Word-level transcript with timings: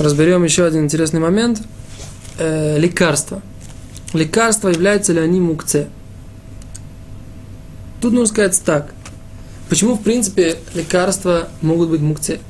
разберем 0.00 0.44
еще 0.44 0.64
один 0.64 0.84
интересный 0.84 1.20
момент. 1.20 1.62
Э, 2.38 2.78
лекарства. 2.78 3.42
Лекарства, 4.12 4.68
являются 4.68 5.12
ли 5.12 5.20
они 5.20 5.40
мукце? 5.40 5.88
Тут 8.00 8.12
нужно 8.12 8.26
сказать 8.26 8.60
так. 8.64 8.92
Почему, 9.68 9.94
в 9.94 10.02
принципе, 10.02 10.56
лекарства 10.74 11.48
могут 11.60 11.90
быть 11.90 12.00
мукце? 12.00 12.40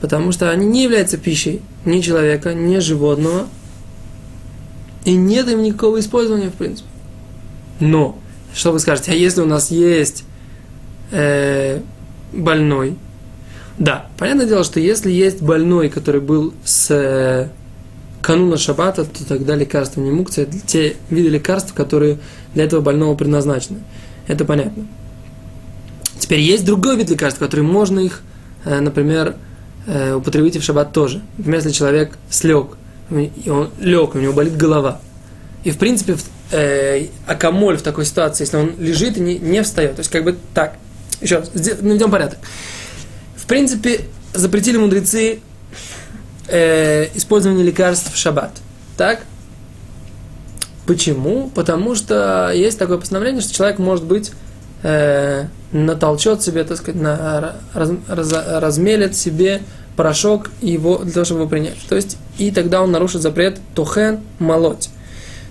Потому 0.00 0.32
что 0.32 0.50
они 0.50 0.66
не 0.66 0.84
являются 0.84 1.18
пищей 1.18 1.60
ни 1.84 2.00
человека, 2.00 2.54
ни 2.54 2.78
животного. 2.78 3.48
И 5.04 5.14
нет 5.14 5.48
им 5.48 5.62
никакого 5.62 6.00
использования, 6.00 6.50
в 6.50 6.54
принципе. 6.54 6.88
Но, 7.80 8.18
что 8.54 8.72
вы 8.72 8.78
скажете, 8.78 9.12
а 9.12 9.14
если 9.14 9.40
у 9.40 9.46
нас 9.46 9.70
есть 9.70 10.24
э, 11.10 11.80
больной, 12.32 12.96
да, 13.78 14.06
понятное 14.18 14.46
дело, 14.46 14.64
что 14.64 14.80
если 14.80 15.10
есть 15.10 15.40
больной, 15.40 15.88
который 15.88 16.20
был 16.20 16.52
с 16.64 16.90
э, 16.90 17.48
кануна 18.20 18.58
шаббата, 18.58 19.04
то 19.04 19.24
тогда 19.24 19.54
лекарства 19.54 20.00
не 20.00 20.10
мукция, 20.10 20.46
те 20.66 20.96
виды 21.10 21.28
лекарств, 21.28 21.74
которые 21.74 22.18
для 22.54 22.64
этого 22.64 22.80
больного 22.80 23.14
предназначены. 23.14 23.78
Это 24.26 24.44
понятно. 24.44 24.86
Теперь 26.18 26.40
есть 26.40 26.64
другой 26.64 26.96
вид 26.96 27.08
лекарств, 27.08 27.38
который 27.38 27.64
можно 27.64 28.00
их, 28.00 28.22
э, 28.64 28.80
например, 28.80 29.36
э, 29.86 30.14
употребить 30.14 30.56
и 30.56 30.58
в 30.58 30.64
шаббат 30.64 30.92
тоже. 30.92 31.22
Например, 31.36 31.60
если 31.60 31.70
человек 31.70 32.18
слег, 32.30 32.76
он 33.10 33.70
лег, 33.78 34.14
у 34.16 34.18
него 34.18 34.32
болит 34.32 34.56
голова. 34.56 35.00
И 35.62 35.70
в 35.70 35.78
принципе, 35.78 36.16
э, 36.50 37.06
акамоль 37.26 37.76
в 37.76 37.82
такой 37.82 38.04
ситуации, 38.04 38.42
если 38.42 38.56
он 38.56 38.72
лежит 38.78 39.16
и 39.16 39.20
не, 39.20 39.38
не 39.38 39.62
встает, 39.62 39.94
то 39.94 40.00
есть 40.00 40.10
как 40.10 40.24
бы 40.24 40.36
так. 40.52 40.74
Еще 41.20 41.38
раз, 41.38 41.50
наведем 41.54 42.10
порядок 42.10 42.38
принципе, 43.48 44.02
запретили 44.34 44.76
мудрецы 44.76 45.40
э, 46.46 47.08
использование 47.14 47.64
лекарств 47.64 48.12
в 48.12 48.16
шаббат. 48.16 48.52
Так? 48.96 49.20
Почему? 50.86 51.50
Потому 51.54 51.94
что 51.94 52.50
есть 52.54 52.78
такое 52.78 52.98
постановление, 52.98 53.42
что 53.42 53.52
человек 53.52 53.78
может 53.78 54.04
быть 54.04 54.32
э, 54.82 55.46
натолчет 55.72 56.42
себе, 56.42 56.64
так 56.64 56.78
сказать, 56.78 57.00
на, 57.00 57.56
раз, 57.74 57.90
раз, 58.08 58.32
размелит 58.32 59.14
себе 59.16 59.62
порошок 59.96 60.50
его, 60.60 60.98
для 60.98 61.12
того, 61.12 61.24
чтобы 61.24 61.40
его 61.40 61.50
принять. 61.50 61.76
То 61.88 61.96
есть, 61.96 62.16
и 62.38 62.50
тогда 62.50 62.82
он 62.82 62.92
нарушит 62.92 63.20
запрет 63.20 63.58
тухен 63.74 64.20
молоть. 64.38 64.88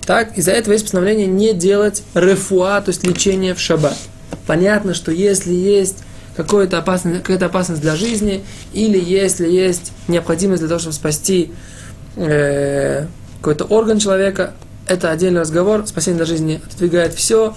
Так, 0.05 0.37
из-за 0.37 0.51
этого 0.51 0.73
есть 0.73 0.85
постановление 0.85 1.27
не 1.27 1.53
делать 1.53 2.01
рефуа, 2.13 2.79
то 2.81 2.89
есть 2.89 3.05
лечение 3.05 3.53
в 3.53 3.59
шаббат. 3.59 3.97
Понятно, 4.45 4.93
что 4.93 5.11
если 5.11 5.53
есть 5.53 5.97
какая-то 6.37 6.77
опасность, 6.77 7.23
какая-то 7.23 7.47
опасность 7.47 7.81
для 7.81 7.95
жизни, 7.95 8.43
или 8.71 8.99
если 8.99 9.49
есть 9.49 9.91
необходимость 10.07 10.61
для 10.61 10.69
того, 10.69 10.79
чтобы 10.79 10.93
спасти 10.93 11.51
э, 12.15 13.07
какой-то 13.39 13.65
орган 13.65 13.97
человека, 13.97 14.53
это 14.87 15.09
отдельный 15.09 15.41
разговор. 15.41 15.85
Спасение 15.87 16.17
для 16.17 16.25
жизни 16.25 16.61
отодвигает 16.65 17.13
все. 17.13 17.55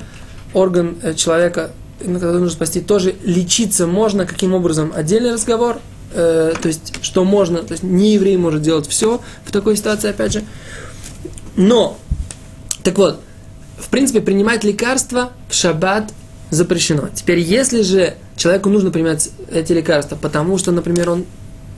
Орган 0.55 0.97
э, 1.03 1.15
человека, 1.15 1.71
который 1.99 2.41
нужно 2.41 2.51
спасти, 2.51 2.81
тоже 2.81 3.15
лечиться 3.23 3.87
можно. 3.87 4.25
Каким 4.25 4.55
образом? 4.55 4.93
Отдельный 4.97 5.35
разговор. 5.35 5.79
Э, 6.15 6.55
то 6.61 6.69
есть, 6.69 6.95
что 7.03 7.25
можно, 7.25 7.59
то 7.59 7.73
есть, 7.73 7.83
не 7.83 8.15
еврей 8.15 8.39
может 8.39 8.63
делать 8.63 8.89
все 8.89 9.21
в 9.45 9.53
такой 9.53 9.77
ситуации, 9.77 10.09
опять 10.09 10.33
же. 10.33 10.43
Но, 11.55 11.99
так 12.83 12.97
вот, 12.97 13.21
в 13.77 13.91
принципе, 13.91 14.23
принимать 14.23 14.65
лекарства 14.65 15.33
в 15.49 15.55
шаббат 15.55 16.13
запрещено. 16.51 17.09
Теперь, 17.15 17.39
если 17.39 17.83
же 17.83 18.15
человеку 18.37 18.69
нужно 18.69 18.91
принимать 18.91 19.31
эти 19.51 19.73
лекарства, 19.73 20.17
потому 20.17 20.59
что, 20.59 20.73
например, 20.73 21.11
он 21.11 21.25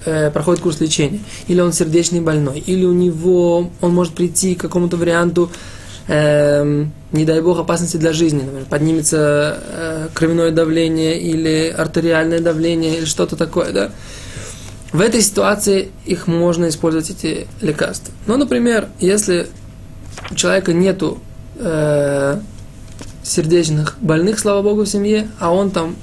э, 0.04 0.30
проходит 0.30 0.62
курс 0.62 0.80
лечения, 0.80 1.20
или 1.46 1.60
он 1.60 1.72
сердечный 1.72 2.20
больной, 2.20 2.58
или 2.58 2.84
у 2.84 2.92
него 2.92 3.70
он 3.80 3.94
может 3.94 4.14
прийти 4.14 4.54
к 4.54 4.60
какому-то 4.62 4.96
варианту, 4.96 5.50
э, 6.08 6.84
не 7.12 7.24
дай 7.24 7.40
бог, 7.42 7.58
опасности 7.58 7.96
для 7.98 8.12
жизни, 8.12 8.42
например, 8.42 8.64
поднимется 8.68 9.58
э, 9.60 10.08
кровяное 10.14 10.50
давление 10.50 11.20
или 11.20 11.74
артериальное 11.76 12.40
давление, 12.40 12.98
или 12.98 13.04
что-то 13.04 13.36
такое, 13.36 13.72
да. 13.72 13.90
В 14.92 15.00
этой 15.00 15.22
ситуации 15.22 15.88
их 16.04 16.26
можно 16.26 16.68
использовать, 16.68 17.10
эти 17.10 17.46
лекарства. 17.62 18.12
Ну, 18.26 18.36
например, 18.36 18.88
если 19.00 19.46
у 20.30 20.34
человека 20.34 20.74
нету 20.74 21.18
э, 21.56 22.40
сердечных 23.22 23.96
больных, 24.00 24.38
слава 24.38 24.62
богу, 24.62 24.82
в 24.82 24.88
семье, 24.88 25.28
а 25.38 25.52
он 25.52 25.70
там 25.70 25.96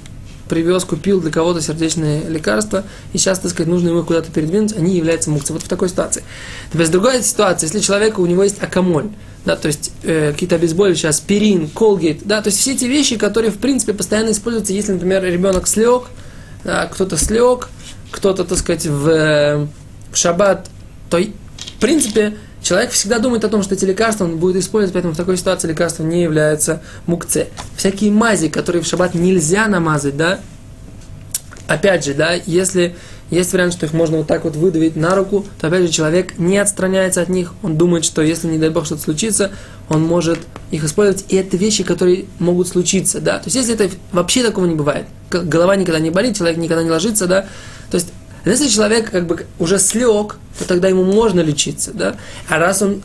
привез, 0.50 0.84
купил 0.84 1.20
для 1.20 1.30
кого-то 1.30 1.60
сердечные 1.60 2.28
лекарства, 2.28 2.84
и 3.12 3.18
сейчас, 3.18 3.38
так 3.38 3.52
сказать, 3.52 3.70
нужно 3.70 3.90
ему 3.90 4.02
куда-то 4.02 4.32
передвинуть, 4.32 4.76
они 4.76 4.96
являются 4.96 5.30
мукцией. 5.30 5.54
Вот 5.54 5.62
в 5.62 5.68
такой 5.68 5.88
ситуации. 5.88 6.24
То 6.72 6.78
есть 6.78 6.90
другая 6.90 7.22
ситуация, 7.22 7.68
если 7.68 7.78
человек, 7.78 8.18
у 8.18 8.26
него 8.26 8.42
есть 8.42 8.60
акамоль, 8.60 9.10
да, 9.44 9.56
то 9.56 9.68
есть 9.68 9.92
э, 10.02 10.32
какие-то 10.32 10.56
обезболивающие, 10.56 11.08
аспирин, 11.08 11.68
колгейт, 11.68 12.22
да, 12.24 12.42
то 12.42 12.48
есть 12.48 12.58
все 12.58 12.72
эти 12.72 12.84
вещи, 12.84 13.16
которые, 13.16 13.52
в 13.52 13.58
принципе, 13.58 13.94
постоянно 13.94 14.32
используются, 14.32 14.72
если, 14.72 14.92
например, 14.92 15.22
ребенок 15.24 15.68
слег, 15.68 16.08
да, 16.64 16.86
кто-то 16.86 17.16
слег, 17.16 17.68
кто-то, 18.10 18.44
так 18.44 18.58
сказать, 18.58 18.86
в, 18.86 19.08
э, 19.08 19.66
в 20.10 20.16
шаббат, 20.16 20.68
то, 21.08 21.18
в 21.18 21.80
принципе, 21.80 22.36
Человек 22.62 22.90
всегда 22.90 23.18
думает 23.18 23.44
о 23.44 23.48
том, 23.48 23.62
что 23.62 23.74
эти 23.74 23.84
лекарства 23.84 24.24
он 24.24 24.36
будет 24.36 24.56
использовать, 24.56 24.92
поэтому 24.92 25.14
в 25.14 25.16
такой 25.16 25.36
ситуации 25.36 25.68
лекарство 25.68 26.02
не 26.02 26.22
является 26.22 26.82
мукце. 27.06 27.48
Всякие 27.76 28.12
мази, 28.12 28.48
которые 28.48 28.82
в 28.82 28.86
шаббат 28.86 29.14
нельзя 29.14 29.66
намазать, 29.66 30.16
да, 30.16 30.40
опять 31.66 32.04
же, 32.04 32.14
да, 32.14 32.34
если 32.46 32.96
есть 33.30 33.52
вариант, 33.52 33.72
что 33.72 33.86
их 33.86 33.92
можно 33.92 34.18
вот 34.18 34.26
так 34.26 34.44
вот 34.44 34.56
выдавить 34.56 34.96
на 34.96 35.14
руку, 35.14 35.46
то 35.60 35.68
опять 35.68 35.82
же 35.82 35.88
человек 35.88 36.36
не 36.36 36.58
отстраняется 36.58 37.22
от 37.22 37.28
них, 37.28 37.54
он 37.62 37.78
думает, 37.78 38.04
что 38.04 38.22
если, 38.22 38.48
не 38.48 38.58
дай 38.58 38.70
бог, 38.70 38.86
что-то 38.86 39.02
случится, 39.02 39.52
он 39.88 40.02
может 40.02 40.40
их 40.70 40.84
использовать, 40.84 41.24
и 41.28 41.36
это 41.36 41.56
вещи, 41.56 41.84
которые 41.84 42.26
могут 42.40 42.68
случиться, 42.68 43.20
да, 43.20 43.38
то 43.38 43.44
есть 43.46 43.56
если 43.56 43.74
это 43.74 43.88
вообще 44.12 44.42
такого 44.42 44.66
не 44.66 44.74
бывает, 44.74 45.06
голова 45.30 45.76
никогда 45.76 46.00
не 46.00 46.10
болит, 46.10 46.36
человек 46.36 46.58
никогда 46.58 46.82
не 46.82 46.90
ложится, 46.90 47.26
да, 47.26 47.46
то 47.90 47.96
есть 47.96 48.08
если 48.44 48.68
человек 48.68 49.10
как 49.10 49.26
бы 49.26 49.46
уже 49.58 49.78
слег, 49.78 50.38
то 50.60 50.68
тогда 50.68 50.88
ему 50.88 51.04
можно 51.04 51.40
лечиться, 51.40 51.92
да? 51.94 52.16
А 52.48 52.58
раз 52.58 52.82
он 52.82 53.02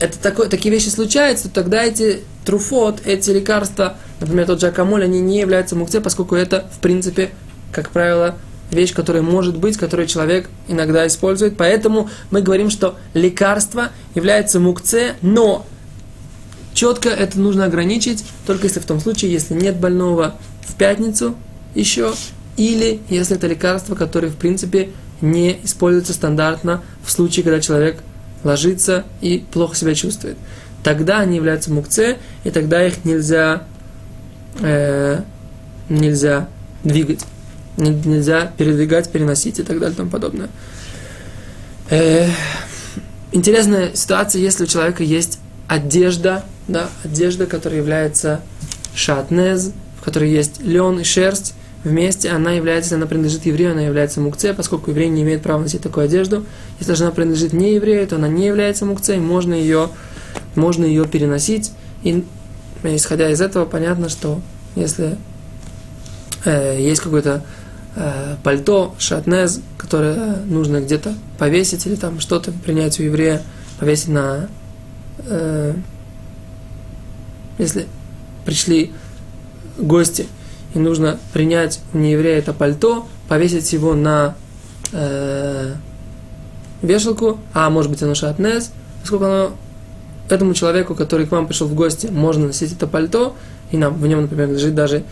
это 0.00 0.18
такое, 0.18 0.48
такие 0.48 0.74
вещи 0.74 0.88
случаются, 0.88 1.48
то 1.48 1.54
тогда 1.54 1.84
эти 1.84 2.22
труфот, 2.44 3.02
эти 3.04 3.30
лекарства, 3.30 3.96
например, 4.20 4.46
тот 4.46 4.60
же 4.60 4.68
акамоль, 4.68 5.04
они 5.04 5.20
не 5.20 5.38
являются 5.38 5.76
мукце, 5.76 6.00
поскольку 6.00 6.34
это, 6.34 6.68
в 6.74 6.80
принципе, 6.80 7.30
как 7.72 7.90
правило, 7.90 8.36
вещь, 8.70 8.94
которая 8.94 9.22
может 9.22 9.56
быть, 9.58 9.76
которую 9.76 10.08
человек 10.08 10.48
иногда 10.66 11.06
использует. 11.06 11.56
Поэтому 11.56 12.08
мы 12.30 12.40
говорим, 12.40 12.70
что 12.70 12.96
лекарство 13.12 13.90
является 14.14 14.58
мукце, 14.58 15.14
но 15.20 15.66
четко 16.72 17.10
это 17.10 17.38
нужно 17.38 17.66
ограничить, 17.66 18.24
только 18.46 18.64
если 18.64 18.80
в 18.80 18.86
том 18.86 19.00
случае, 19.00 19.32
если 19.32 19.54
нет 19.54 19.76
больного 19.76 20.34
в 20.66 20.74
пятницу 20.74 21.36
еще, 21.74 22.14
или 22.56 23.00
если 23.08 23.36
это 23.36 23.46
лекарство, 23.46 23.94
которое, 23.94 24.28
в 24.28 24.36
принципе, 24.36 24.90
не 25.20 25.58
используется 25.64 26.12
стандартно 26.12 26.82
в 27.04 27.10
случае, 27.10 27.44
когда 27.44 27.60
человек 27.60 27.98
ложится 28.42 29.04
и 29.20 29.44
плохо 29.52 29.74
себя 29.74 29.94
чувствует. 29.94 30.36
Тогда 30.82 31.20
они 31.20 31.36
являются 31.36 31.72
мукце, 31.72 32.18
и 32.44 32.50
тогда 32.50 32.86
их 32.86 33.04
нельзя, 33.04 33.64
э, 34.60 35.22
нельзя 35.88 36.48
двигать, 36.84 37.24
нельзя 37.78 38.52
передвигать, 38.58 39.10
переносить 39.10 39.58
и 39.58 39.62
так 39.62 39.78
далее 39.78 39.94
и 39.94 39.96
тому 39.96 40.10
подобное. 40.10 40.50
Э, 41.88 42.28
интересная 43.32 43.94
ситуация, 43.94 44.42
если 44.42 44.64
у 44.64 44.66
человека 44.66 45.02
есть 45.02 45.38
одежда, 45.68 46.44
да, 46.68 46.88
одежда, 47.02 47.46
которая 47.46 47.80
является 47.80 48.40
шатнез, 48.94 49.72
в 50.00 50.04
которой 50.04 50.30
есть 50.30 50.60
лен 50.60 51.00
и 51.00 51.04
шерсть, 51.04 51.54
вместе, 51.84 52.30
она 52.30 52.52
является, 52.52 52.96
она 52.96 53.06
принадлежит 53.06 53.46
еврею, 53.46 53.72
она 53.72 53.82
является 53.82 54.20
мукце, 54.20 54.54
поскольку 54.54 54.90
еврей 54.90 55.08
не 55.08 55.22
имеет 55.22 55.42
права 55.42 55.62
носить 55.62 55.82
такую 55.82 56.06
одежду. 56.06 56.44
Если 56.80 56.94
же 56.94 57.04
она 57.04 57.12
принадлежит 57.12 57.52
не 57.52 57.74
еврею, 57.74 58.06
то 58.08 58.16
она 58.16 58.26
не 58.26 58.46
является 58.46 58.86
мукцей, 58.86 59.18
можно 59.18 59.54
ее, 59.54 59.90
можно 60.54 60.84
ее 60.84 61.04
переносить. 61.04 61.72
И 62.02 62.24
исходя 62.82 63.30
из 63.30 63.40
этого, 63.40 63.66
понятно, 63.66 64.08
что 64.08 64.40
если 64.74 65.16
э, 66.44 66.80
есть 66.80 67.02
какое-то 67.02 67.44
э, 67.96 68.36
пальто, 68.42 68.94
шатнез, 68.98 69.60
которое 69.78 70.36
нужно 70.46 70.80
где-то 70.80 71.14
повесить 71.38 71.86
или 71.86 71.94
там 71.94 72.18
что-то 72.18 72.50
принять 72.52 72.98
у 72.98 73.02
еврея, 73.02 73.42
повесить 73.78 74.08
на... 74.08 74.48
Э, 75.26 75.74
если 77.58 77.86
пришли 78.44 78.92
гости, 79.78 80.26
и 80.74 80.78
нужно 80.78 81.18
принять 81.32 81.80
у 81.92 81.98
нееврея 81.98 82.38
это 82.38 82.52
пальто, 82.52 83.06
повесить 83.28 83.72
его 83.72 83.94
на 83.94 84.34
э, 84.92 85.74
вешалку, 86.82 87.38
а 87.52 87.70
может 87.70 87.90
быть 87.90 88.02
оно 88.02 88.14
шатнез, 88.14 88.72
поскольку 89.00 89.24
оно 89.24 89.52
этому 90.28 90.54
человеку, 90.54 90.94
который 90.94 91.26
к 91.26 91.32
вам 91.32 91.46
пришел 91.46 91.68
в 91.68 91.74
гости, 91.74 92.08
можно 92.08 92.48
носить 92.48 92.72
это 92.72 92.86
пальто, 92.86 93.34
и 93.70 93.76
нам 93.76 93.94
в 93.94 94.06
нем, 94.06 94.22
например, 94.22 94.50
лежит 94.50 94.74
даже 94.74 95.04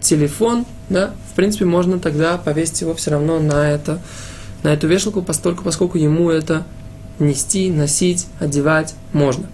телефон, 0.00 0.64
да, 0.88 1.12
в 1.32 1.34
принципе, 1.34 1.64
можно 1.64 1.98
тогда 1.98 2.38
повесить 2.38 2.80
его 2.82 2.94
все 2.94 3.10
равно 3.10 3.40
на 3.40 3.70
это, 3.70 3.98
на 4.62 4.72
эту 4.72 4.86
вешалку, 4.86 5.22
постольку, 5.22 5.64
поскольку 5.64 5.98
ему 5.98 6.30
это 6.30 6.64
нести, 7.18 7.70
носить, 7.70 8.26
одевать 8.38 8.94
можно. 9.12 9.46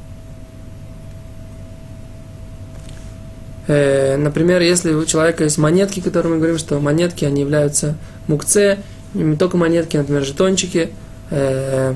Например, 3.67 4.61
если 4.61 4.93
у 4.93 5.05
человека 5.05 5.45
есть 5.45 5.59
монетки, 5.59 6.01
которые 6.01 6.33
мы 6.33 6.39
говорим, 6.39 6.59
что 6.59 6.79
монетки, 6.81 7.25
они 7.25 7.41
являются 7.41 7.97
мукце, 8.27 8.79
не 9.15 9.37
только 9.37 9.57
монетки, 9.57 9.97
например, 9.97 10.25
жетончики, 10.25 10.91
э, 11.31 11.95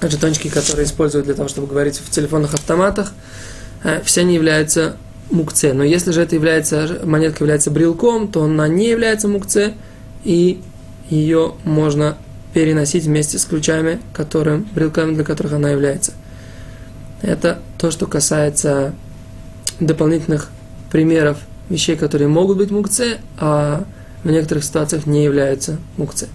жетончики, 0.00 0.48
которые 0.48 0.86
используют 0.86 1.26
для 1.26 1.34
того, 1.34 1.48
чтобы 1.48 1.66
говорить 1.66 1.98
в 1.98 2.10
телефонных 2.10 2.54
автоматах, 2.54 3.12
э, 3.84 4.00
все 4.04 4.22
они 4.22 4.34
являются 4.34 4.96
мукце. 5.30 5.72
Но 5.72 5.82
если 5.82 6.12
же 6.12 6.22
это 6.22 6.34
является, 6.34 7.00
монетка 7.04 7.44
является 7.44 7.70
брелком, 7.70 8.28
то 8.28 8.44
она 8.44 8.68
не 8.68 8.88
является 8.88 9.28
мукце, 9.28 9.74
и 10.24 10.60
ее 11.10 11.54
можно 11.64 12.16
переносить 12.54 13.04
вместе 13.04 13.38
с 13.38 13.44
ключами, 13.44 14.00
которым, 14.12 14.68
брелками, 14.74 15.14
для 15.14 15.24
которых 15.24 15.54
она 15.54 15.70
является. 15.70 16.12
Это 17.22 17.58
то, 17.78 17.90
что 17.90 18.06
касается 18.06 18.94
дополнительных 19.80 20.50
примеров 20.90 21.38
вещей, 21.68 21.96
которые 21.96 22.28
могут 22.28 22.58
быть 22.58 22.70
мукце, 22.70 23.18
а 23.38 23.84
в 24.24 24.30
некоторых 24.30 24.64
ситуациях 24.64 25.06
не 25.06 25.24
являются 25.24 25.78
мукце. 25.96 26.28